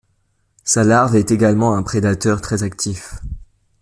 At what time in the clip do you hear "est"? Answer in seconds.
1.15-1.29